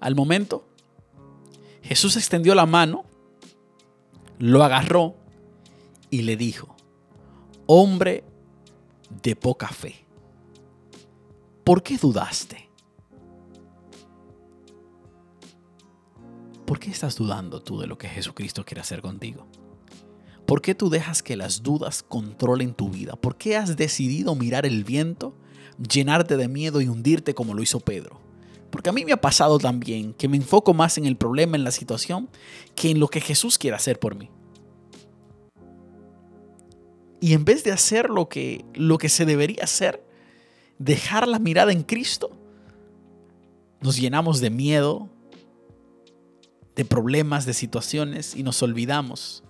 Al 0.00 0.14
momento, 0.14 0.66
Jesús 1.82 2.16
extendió 2.16 2.54
la 2.54 2.66
mano, 2.66 3.04
lo 4.38 4.62
agarró 4.62 5.14
y 6.10 6.22
le 6.22 6.36
dijo, 6.36 6.76
hombre 7.66 8.24
de 9.22 9.36
poca 9.36 9.68
fe, 9.68 10.06
¿por 11.64 11.82
qué 11.82 11.98
dudaste? 11.98 12.68
¿Por 16.66 16.78
qué 16.78 16.90
estás 16.90 17.16
dudando 17.16 17.60
tú 17.60 17.78
de 17.80 17.86
lo 17.86 17.98
que 17.98 18.08
Jesucristo 18.08 18.64
quiere 18.64 18.80
hacer 18.80 19.02
contigo? 19.02 19.46
¿Por 20.46 20.62
qué 20.62 20.74
tú 20.74 20.90
dejas 20.90 21.22
que 21.22 21.36
las 21.36 21.62
dudas 21.62 22.02
controlen 22.02 22.74
tu 22.74 22.88
vida? 22.88 23.14
¿Por 23.16 23.36
qué 23.36 23.56
has 23.56 23.76
decidido 23.76 24.34
mirar 24.34 24.64
el 24.64 24.84
viento, 24.84 25.34
llenarte 25.76 26.36
de 26.36 26.48
miedo 26.48 26.80
y 26.80 26.88
hundirte 26.88 27.34
como 27.34 27.54
lo 27.54 27.62
hizo 27.62 27.80
Pedro? 27.80 28.20
Porque 28.70 28.88
a 28.88 28.92
mí 28.92 29.04
me 29.04 29.12
ha 29.12 29.20
pasado 29.20 29.58
también 29.58 30.14
que 30.14 30.28
me 30.28 30.38
enfoco 30.38 30.72
más 30.72 30.96
en 30.96 31.04
el 31.04 31.16
problema, 31.16 31.56
en 31.56 31.64
la 31.64 31.72
situación, 31.72 32.30
que 32.74 32.90
en 32.90 33.00
lo 33.00 33.08
que 33.08 33.20
Jesús 33.20 33.58
quiere 33.58 33.76
hacer 33.76 33.98
por 33.98 34.14
mí. 34.14 34.30
Y 37.22 37.34
en 37.34 37.44
vez 37.44 37.62
de 37.62 37.70
hacer 37.70 38.10
lo 38.10 38.28
que, 38.28 38.64
lo 38.74 38.98
que 38.98 39.08
se 39.08 39.24
debería 39.24 39.62
hacer, 39.62 40.04
dejar 40.78 41.28
la 41.28 41.38
mirada 41.38 41.70
en 41.70 41.84
Cristo, 41.84 42.36
nos 43.80 43.96
llenamos 43.96 44.40
de 44.40 44.50
miedo, 44.50 45.08
de 46.74 46.84
problemas, 46.84 47.46
de 47.46 47.54
situaciones 47.54 48.34
y 48.34 48.42
nos 48.42 48.60
olvidamos 48.60 49.44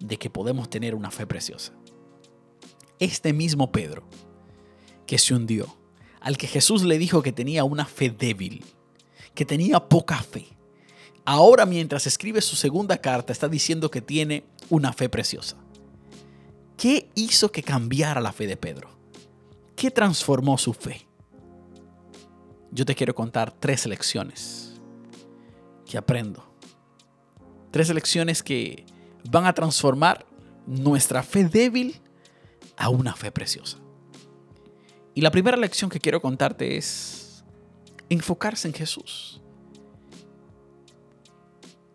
de 0.00 0.16
que 0.16 0.30
podemos 0.30 0.70
tener 0.70 0.94
una 0.94 1.10
fe 1.10 1.26
preciosa. 1.26 1.74
Este 2.98 3.34
mismo 3.34 3.70
Pedro, 3.70 4.08
que 5.06 5.18
se 5.18 5.34
hundió, 5.34 5.76
al 6.20 6.38
que 6.38 6.46
Jesús 6.46 6.84
le 6.84 6.96
dijo 6.96 7.22
que 7.22 7.32
tenía 7.32 7.64
una 7.64 7.84
fe 7.84 8.08
débil, 8.08 8.64
que 9.34 9.44
tenía 9.44 9.78
poca 9.90 10.22
fe, 10.22 10.46
ahora 11.26 11.66
mientras 11.66 12.06
escribe 12.06 12.40
su 12.40 12.56
segunda 12.56 12.96
carta 12.96 13.30
está 13.30 13.46
diciendo 13.46 13.90
que 13.90 14.00
tiene 14.00 14.44
una 14.70 14.94
fe 14.94 15.10
preciosa. 15.10 15.58
¿Qué 16.76 17.10
hizo 17.14 17.50
que 17.50 17.62
cambiara 17.62 18.20
la 18.20 18.32
fe 18.32 18.46
de 18.46 18.56
Pedro? 18.56 18.90
¿Qué 19.76 19.90
transformó 19.90 20.58
su 20.58 20.72
fe? 20.72 21.06
yo 22.74 22.84
te 22.84 22.96
quiero 22.96 23.14
contar 23.14 23.52
tres 23.52 23.86
lecciones 23.86 24.80
que 25.86 25.96
aprendo. 25.96 26.44
Tres 27.70 27.88
lecciones 27.94 28.42
que 28.42 28.84
van 29.30 29.46
a 29.46 29.52
transformar 29.52 30.26
nuestra 30.66 31.22
fe 31.22 31.44
débil 31.44 32.00
a 32.76 32.88
una 32.88 33.14
fe 33.14 33.30
preciosa. 33.30 33.78
Y 35.14 35.20
la 35.20 35.30
primera 35.30 35.56
lección 35.56 35.88
que 35.88 36.00
quiero 36.00 36.20
contarte 36.20 36.76
es 36.76 37.44
enfocarse 38.08 38.66
en 38.66 38.74
Jesús. 38.74 39.40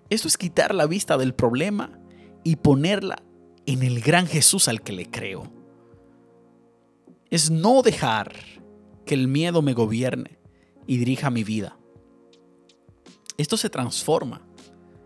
Eso 0.09 0.29
es 0.29 0.37
quitar 0.37 0.73
la 0.73 0.85
vista 0.85 1.17
del 1.17 1.35
problema 1.35 1.99
y 2.45 2.55
ponerla 2.55 3.21
en 3.69 3.83
el 3.83 4.01
gran 4.01 4.25
Jesús 4.25 4.67
al 4.67 4.81
que 4.81 4.93
le 4.93 5.11
creo. 5.11 5.43
Es 7.29 7.51
no 7.51 7.83
dejar 7.83 8.33
que 9.05 9.13
el 9.13 9.27
miedo 9.27 9.61
me 9.61 9.73
gobierne 9.73 10.39
y 10.87 10.97
dirija 10.97 11.29
mi 11.29 11.43
vida. 11.43 11.77
Esto 13.37 13.57
se 13.57 13.69
transforma 13.69 14.41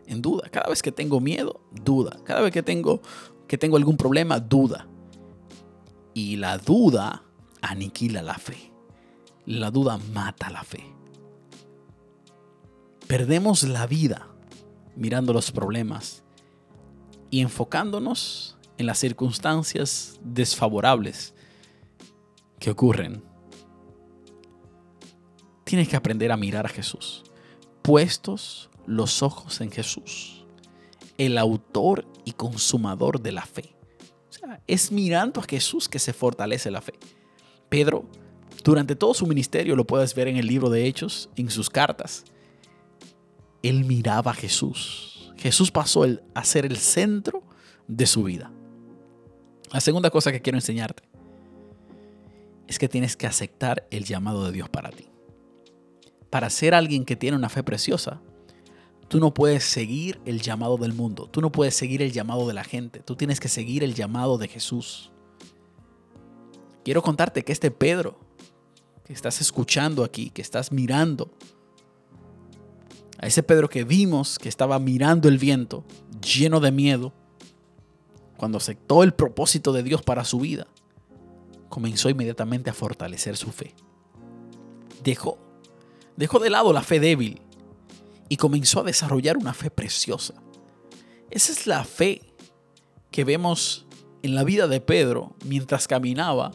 en 0.08 0.22
duda. 0.22 0.48
Cada 0.50 0.70
vez 0.70 0.82
que 0.82 0.94
tengo 0.94 1.20
miedo, 1.20 1.60
duda. 1.84 2.18
Cada 2.24 2.40
vez 2.40 2.54
que 2.54 2.64
tengo, 2.64 3.02
que 3.50 3.58
tengo 3.58 3.76
algún 3.76 3.98
problema, 3.98 4.40
duda. 4.40 4.88
Y 6.14 6.38
la 6.38 6.58
duda 6.58 7.22
aniquila 7.62 8.22
la 8.22 8.36
fe. 8.36 8.72
La 9.46 9.72
duda 9.72 10.00
mata 10.14 10.50
la 10.50 10.64
fe. 10.64 10.86
Perdemos 13.08 13.64
la 13.64 13.88
vida 13.88 14.30
mirando 14.96 15.34
los 15.34 15.52
problemas 15.52 16.24
y 17.30 17.42
enfocándonos 17.42 18.53
en 18.78 18.86
las 18.86 19.00
circunstancias 19.00 20.20
desfavorables 20.24 21.34
que 22.60 22.72
ocurren. 22.72 23.24
Tienes 25.64 25.88
que 25.88 25.96
aprender 25.96 26.32
a 26.32 26.38
mirar 26.38 26.66
a 26.66 26.70
Jesús, 26.70 27.24
puestos 27.82 28.70
los 28.86 29.24
ojos 29.24 29.62
en 29.62 29.72
Jesús, 29.72 30.46
el 31.18 31.38
autor 31.38 32.06
y 32.26 32.34
consumador 32.34 33.22
de 33.22 33.32
la 33.32 33.46
fe. 33.46 33.76
es 34.68 34.92
mirando 34.92 35.40
a 35.40 35.44
Jesús 35.44 35.88
que 35.88 36.00
se 36.00 36.14
fortalece 36.14 36.70
la 36.70 36.82
fe. 36.82 36.94
Pedro, 37.70 38.06
durante 38.64 38.96
todo 38.96 39.14
su 39.14 39.26
ministerio, 39.26 39.76
lo 39.76 39.88
puedes 39.88 40.14
ver 40.16 40.28
en 40.28 40.38
el 40.38 40.48
libro 40.48 40.70
de 40.70 40.86
Hechos, 40.86 41.30
en 41.36 41.50
sus 41.50 41.70
cartas, 41.70 42.26
él 43.64 43.86
miraba 43.86 44.32
a 44.32 44.36
Jesús. 44.36 45.34
Jesús 45.38 45.72
pasó 45.72 46.06
a 46.34 46.44
ser 46.44 46.66
el 46.66 46.78
centro 46.78 47.44
de 47.88 48.06
su 48.06 48.24
vida. 48.24 48.52
La 49.74 49.82
segunda 49.82 50.12
cosa 50.12 50.32
que 50.32 50.42
quiero 50.44 50.58
enseñarte 50.58 51.02
es 52.68 52.78
que 52.78 52.88
tienes 52.88 53.18
que 53.18 53.26
aceptar 53.26 53.88
el 53.90 54.06
llamado 54.06 54.46
de 54.46 54.52
Dios 54.52 54.70
para 54.70 54.92
ti. 54.92 55.10
Para 56.30 56.52
ser 56.52 56.76
alguien 56.76 57.06
que 57.06 57.16
tiene 57.16 57.36
una 57.36 57.50
fe 57.50 57.64
preciosa, 57.64 58.22
tú 59.08 59.20
no 59.20 59.34
puedes 59.34 59.64
seguir 59.64 60.22
el 60.26 60.42
llamado 60.42 60.78
del 60.78 60.94
mundo, 60.94 61.28
tú 61.28 61.42
no 61.42 61.52
puedes 61.52 61.76
seguir 61.76 62.04
el 62.04 62.12
llamado 62.12 62.48
de 62.48 62.54
la 62.54 62.64
gente, 62.64 63.00
tú 63.00 63.16
tienes 63.16 63.40
que 63.40 63.50
seguir 63.50 63.84
el 63.84 63.96
llamado 63.96 64.38
de 64.38 64.48
Jesús. 64.48 65.12
Quiero 66.86 67.02
contarte 67.02 67.44
que 67.44 67.52
este 67.52 67.72
Pedro 67.72 68.20
que 69.04 69.14
estás 69.14 69.42
escuchando 69.42 70.04
aquí, 70.04 70.30
que 70.30 70.44
estás 70.44 70.72
mirando, 70.72 71.32
a 73.18 73.26
ese 73.26 73.42
Pedro 73.42 73.70
que 73.70 73.84
vimos 73.84 74.38
que 74.38 74.50
estaba 74.50 74.78
mirando 74.78 75.30
el 75.30 75.40
viento, 75.40 75.84
lleno 76.22 76.60
de 76.60 76.72
miedo, 76.72 77.12
cuando 78.44 78.58
aceptó 78.58 79.04
el 79.04 79.14
propósito 79.14 79.72
de 79.72 79.84
Dios 79.84 80.02
para 80.02 80.26
su 80.26 80.42
vida, 80.42 80.68
comenzó 81.70 82.10
inmediatamente 82.10 82.70
a 82.70 82.74
fortalecer 82.74 83.38
su 83.38 83.54
fe. 83.54 83.74
Dejó, 85.02 85.40
dejó 86.18 86.40
de 86.40 86.50
lado 86.50 86.74
la 86.74 86.84
fe 86.84 87.00
débil 87.00 87.40
y 88.28 88.36
comenzó 88.36 88.82
a 88.82 88.84
desarrollar 88.84 89.38
una 89.38 89.54
fe 89.54 89.72
preciosa. 89.72 90.34
Esa 91.32 91.54
es 91.54 91.68
la 91.68 91.86
fe 91.86 92.22
que 93.12 93.24
vemos 93.24 93.88
en 94.24 94.36
la 94.36 94.44
vida 94.44 94.68
de 94.68 94.82
Pedro 94.82 95.38
mientras 95.46 95.88
caminaba 95.88 96.52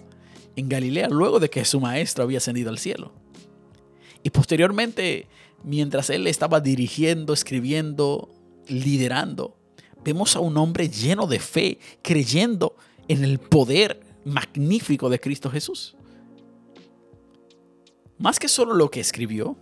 en 0.57 0.69
Galilea 0.69 1.09
luego 1.09 1.41
de 1.41 1.49
que 1.49 1.65
su 1.65 1.81
maestro 1.81 2.25
había 2.25 2.37
ascendido 2.37 2.69
al 2.69 2.77
cielo. 2.77 3.15
Y 4.23 4.29
posteriormente 4.29 5.27
mientras 5.65 6.11
él 6.11 6.27
estaba 6.27 6.61
dirigiendo, 6.61 7.33
escribiendo, 7.33 8.29
liderando, 8.67 9.58
vemos 10.05 10.37
a 10.37 10.41
un 10.41 10.57
hombre 10.57 10.89
lleno 10.89 11.27
de 11.27 11.39
fe, 11.39 11.79
creyendo 12.03 12.77
en 13.09 13.25
el 13.25 13.39
poder 13.39 14.01
magnífico 14.25 15.09
de 15.09 15.21
Cristo 15.21 15.51
Jesús. 15.51 15.97
Más 18.19 18.39
que 18.39 18.49
solo 18.49 18.75
lo 18.75 18.91
que 18.91 19.01
escribió, 19.01 19.57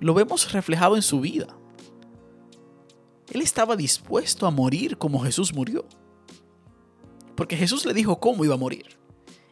lo 0.00 0.14
vemos 0.14 0.52
reflejado 0.52 0.96
en 0.96 1.02
su 1.02 1.20
vida. 1.20 1.56
Él 3.30 3.40
estaba 3.40 3.76
dispuesto 3.76 4.46
a 4.46 4.50
morir 4.50 4.98
como 4.98 5.20
Jesús 5.20 5.54
murió. 5.54 5.86
Porque 7.36 7.56
Jesús 7.56 7.86
le 7.86 7.94
dijo 7.94 8.18
cómo 8.18 8.44
iba 8.44 8.54
a 8.54 8.58
morir. 8.58 8.98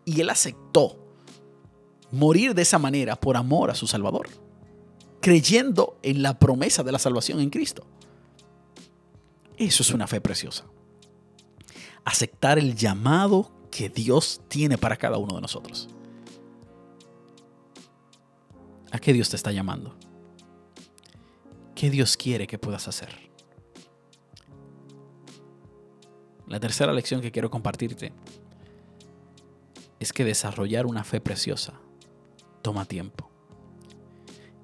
Y 0.05 0.21
él 0.21 0.29
aceptó 0.29 0.99
morir 2.11 2.55
de 2.55 2.63
esa 2.63 2.79
manera 2.79 3.17
por 3.17 3.37
amor 3.37 3.71
a 3.71 3.75
su 3.75 3.87
Salvador 3.87 4.29
creyendo 5.21 5.99
en 6.03 6.23
la 6.23 6.39
promesa 6.39 6.83
de 6.83 6.93
la 6.93 6.99
salvación 6.99 7.41
en 7.41 7.51
Cristo. 7.51 7.87
Eso 9.61 9.83
es 9.83 9.91
una 9.91 10.07
fe 10.07 10.23
preciosa. 10.23 10.65
Aceptar 12.07 12.59
el 12.59 12.75
llamado 12.75 13.53
que 13.71 13.91
Dios 13.91 14.41
tiene 14.49 14.79
para 14.79 14.97
cada 14.97 15.19
uno 15.19 15.35
de 15.35 15.43
nosotros. 15.43 15.91
¿A 18.91 18.99
qué 18.99 19.13
Dios 19.13 19.29
te 19.29 19.37
está 19.37 19.53
llamando? 19.53 19.95
¿Qué 21.75 21.91
Dios 21.91 22.17
quiere 22.17 22.47
que 22.47 22.59
puedas 22.59 22.89
hacer? 22.89 23.31
La 26.49 26.59
tercera 26.59 26.95
lección 26.95 27.21
que 27.21 27.31
quiero 27.31 27.51
compartirte 27.51 28.15
es 29.99 30.15
que 30.15 30.25
desarrollar 30.25 30.87
una 30.87 31.05
fe 31.05 31.21
preciosa 31.21 31.75
toma 32.63 32.87
tiempo 32.87 33.31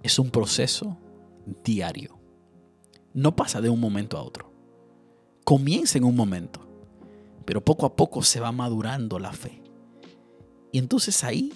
es 0.03 0.19
un 0.19 0.31
proceso 0.31 0.97
diario. 1.63 2.19
No 3.13 3.37
pasa 3.37 3.61
de 3.61 3.69
un 3.69 3.81
momento 3.81 4.17
a 4.17 4.23
otro. 4.23 4.56
Comienza 5.47 5.97
en 5.97 6.03
un 6.03 6.17
momento, 6.17 6.59
pero 7.45 7.65
poco 7.65 7.87
a 7.87 7.95
poco 7.95 8.21
se 8.25 8.41
va 8.41 8.51
madurando 8.51 9.21
la 9.21 9.33
fe. 9.33 9.63
Y 10.73 10.79
entonces 10.79 11.23
ahí 11.23 11.53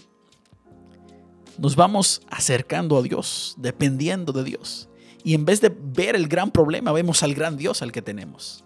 nos 1.58 1.74
vamos 1.74 2.22
acercando 2.30 2.96
a 2.96 3.02
Dios, 3.02 3.56
dependiendo 3.58 4.32
de 4.32 4.44
Dios. 4.44 4.88
Y 5.24 5.34
en 5.34 5.44
vez 5.44 5.60
de 5.60 5.76
ver 5.76 6.14
el 6.14 6.28
gran 6.28 6.52
problema, 6.52 6.92
vemos 6.92 7.24
al 7.24 7.34
gran 7.34 7.56
Dios 7.56 7.82
al 7.82 7.90
que 7.90 8.00
tenemos. 8.00 8.64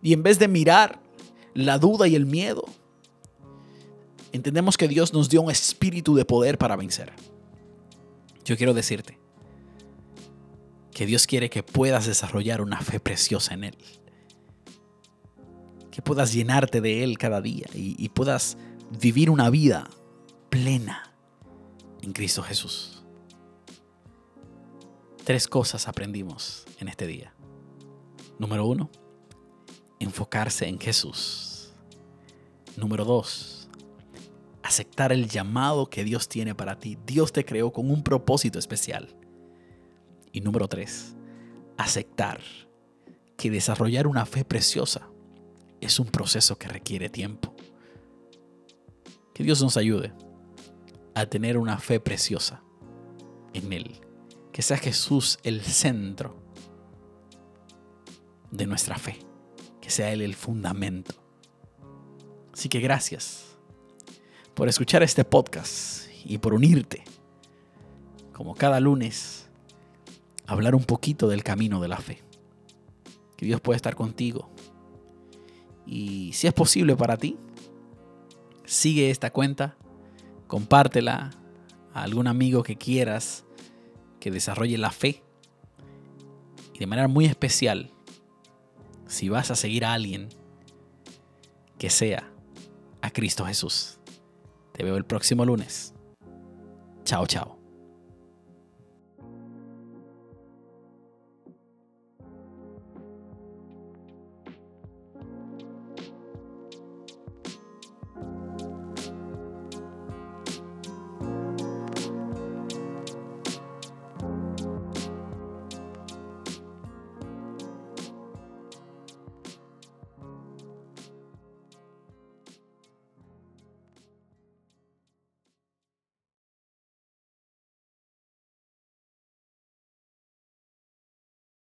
Y 0.00 0.12
en 0.12 0.22
vez 0.22 0.38
de 0.38 0.46
mirar 0.46 1.02
la 1.54 1.78
duda 1.78 2.06
y 2.06 2.14
el 2.14 2.24
miedo, 2.24 2.64
entendemos 4.30 4.76
que 4.76 4.86
Dios 4.86 5.12
nos 5.12 5.28
dio 5.28 5.42
un 5.42 5.50
espíritu 5.50 6.14
de 6.14 6.24
poder 6.24 6.56
para 6.56 6.76
vencer. 6.76 7.12
Yo 8.44 8.56
quiero 8.56 8.74
decirte 8.74 9.18
que 10.92 11.04
Dios 11.04 11.26
quiere 11.26 11.50
que 11.50 11.64
puedas 11.64 12.06
desarrollar 12.06 12.60
una 12.60 12.80
fe 12.80 13.00
preciosa 13.00 13.54
en 13.54 13.64
Él. 13.64 13.76
Que 15.92 16.00
puedas 16.00 16.32
llenarte 16.32 16.80
de 16.80 17.04
Él 17.04 17.18
cada 17.18 17.42
día 17.42 17.66
y, 17.74 18.08
puedas 18.08 18.56
vivir 18.98 19.28
una 19.28 19.50
vida 19.50 19.88
plena 20.48 21.14
en 22.00 22.14
Cristo 22.14 22.42
Jesús. 22.42 23.04
Tres 25.22 25.46
cosas 25.46 25.86
aprendimos 25.86 26.64
en 26.80 26.88
este 26.88 27.06
día. 27.06 27.34
Número 28.38 28.66
uno, 28.66 28.90
enfocarse 30.00 30.66
en 30.66 30.80
Jesús. 30.80 31.74
Número 32.78 33.04
dos, 33.04 33.68
aceptar 34.62 35.12
el 35.12 35.28
llamado 35.28 35.90
que 35.90 36.04
Dios 36.04 36.26
tiene 36.26 36.54
para 36.54 36.78
ti. 36.78 36.98
Dios 37.04 37.32
te 37.32 37.44
creó 37.44 37.70
con 37.70 37.90
un 37.90 38.02
propósito 38.02 38.58
especial. 38.58 39.14
Y 40.32 40.40
número 40.40 40.68
tres, 40.68 41.14
aceptar 41.76 42.40
que 43.36 43.50
desarrollar 43.50 44.06
una 44.06 44.24
fe 44.24 44.42
preciosa 44.42 45.11
es 45.82 45.98
un 45.98 46.06
proceso 46.06 46.56
que 46.56 46.68
requiere 46.68 47.08
tiempo. 47.08 47.54
Que 49.34 49.42
Dios 49.42 49.60
nos 49.60 49.76
ayude 49.76 50.12
a 51.14 51.26
tener 51.26 51.58
una 51.58 51.78
fe 51.78 52.00
preciosa 52.00 52.62
en 53.52 53.72
Él. 53.72 54.00
Que 54.52 54.62
sea 54.62 54.76
Jesús 54.76 55.38
el 55.42 55.62
centro 55.62 56.36
de 58.50 58.66
nuestra 58.66 58.96
fe. 58.96 59.18
Que 59.80 59.90
sea 59.90 60.12
Él 60.12 60.22
el 60.22 60.34
fundamento. 60.34 61.14
Así 62.52 62.68
que 62.68 62.80
gracias 62.80 63.56
por 64.54 64.68
escuchar 64.68 65.02
este 65.02 65.24
podcast 65.24 66.06
y 66.24 66.38
por 66.38 66.54
unirte, 66.54 67.02
como 68.32 68.54
cada 68.54 68.78
lunes, 68.78 69.48
a 70.46 70.52
hablar 70.52 70.74
un 70.74 70.84
poquito 70.84 71.28
del 71.28 71.42
camino 71.42 71.80
de 71.80 71.88
la 71.88 71.96
fe. 71.96 72.22
Que 73.36 73.46
Dios 73.46 73.60
pueda 73.60 73.76
estar 73.76 73.96
contigo. 73.96 74.51
Y 75.86 76.32
si 76.32 76.46
es 76.46 76.52
posible 76.52 76.96
para 76.96 77.16
ti, 77.16 77.36
sigue 78.64 79.10
esta 79.10 79.30
cuenta, 79.30 79.76
compártela, 80.46 81.30
a 81.94 82.02
algún 82.02 82.26
amigo 82.26 82.62
que 82.62 82.76
quieras 82.76 83.44
que 84.20 84.30
desarrolle 84.30 84.78
la 84.78 84.90
fe. 84.90 85.22
Y 86.72 86.78
de 86.78 86.86
manera 86.86 87.08
muy 87.08 87.26
especial, 87.26 87.90
si 89.06 89.28
vas 89.28 89.50
a 89.50 89.56
seguir 89.56 89.84
a 89.84 89.92
alguien, 89.92 90.28
que 91.78 91.90
sea 91.90 92.32
a 93.02 93.10
Cristo 93.10 93.44
Jesús. 93.44 93.98
Te 94.72 94.84
veo 94.84 94.96
el 94.96 95.04
próximo 95.04 95.44
lunes. 95.44 95.92
Chao, 97.04 97.26
chao. 97.26 97.61